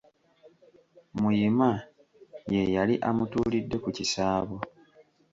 [1.19, 1.69] Muyima
[2.53, 4.57] yeeyali amutuulidde ku kisaabo.